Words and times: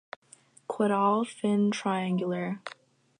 Caudal 0.67 1.21
fin 1.25 1.69
triangular. 1.69 2.59